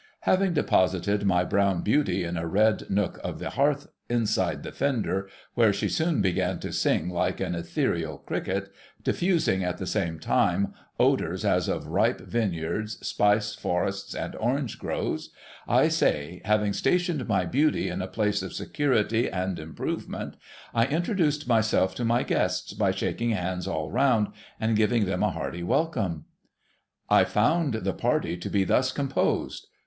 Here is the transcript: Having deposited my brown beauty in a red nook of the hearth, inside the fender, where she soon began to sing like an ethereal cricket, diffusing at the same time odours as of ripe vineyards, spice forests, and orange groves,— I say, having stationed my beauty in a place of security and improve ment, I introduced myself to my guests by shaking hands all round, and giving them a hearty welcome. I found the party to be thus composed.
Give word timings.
Having 0.21 0.53
deposited 0.53 1.27
my 1.27 1.43
brown 1.43 1.83
beauty 1.83 2.23
in 2.23 2.35
a 2.35 2.47
red 2.47 2.89
nook 2.89 3.19
of 3.23 3.37
the 3.37 3.51
hearth, 3.51 3.85
inside 4.09 4.63
the 4.63 4.71
fender, 4.71 5.29
where 5.53 5.71
she 5.71 5.87
soon 5.87 6.23
began 6.23 6.57
to 6.59 6.73
sing 6.73 7.07
like 7.07 7.39
an 7.39 7.53
ethereal 7.53 8.17
cricket, 8.17 8.71
diffusing 9.03 9.63
at 9.63 9.77
the 9.77 9.85
same 9.85 10.17
time 10.19 10.73
odours 10.99 11.45
as 11.45 11.67
of 11.67 11.85
ripe 11.85 12.19
vineyards, 12.19 12.97
spice 13.07 13.53
forests, 13.53 14.15
and 14.15 14.35
orange 14.37 14.79
groves,— 14.79 15.29
I 15.79 15.87
say, 15.87 16.41
having 16.45 16.73
stationed 16.73 17.27
my 17.27 17.45
beauty 17.45 17.87
in 17.87 18.01
a 18.01 18.07
place 18.07 18.41
of 18.41 18.53
security 18.53 19.29
and 19.29 19.59
improve 19.59 20.09
ment, 20.09 20.35
I 20.73 20.85
introduced 20.87 21.47
myself 21.47 21.93
to 21.93 22.03
my 22.05 22.23
guests 22.23 22.73
by 22.73 22.89
shaking 22.89 23.29
hands 23.33 23.67
all 23.67 23.91
round, 23.91 24.29
and 24.59 24.75
giving 24.75 25.05
them 25.05 25.21
a 25.21 25.29
hearty 25.29 25.61
welcome. 25.61 26.25
I 27.07 27.23
found 27.23 27.75
the 27.75 27.93
party 27.93 28.35
to 28.35 28.49
be 28.49 28.63
thus 28.63 28.91
composed. 28.91 29.67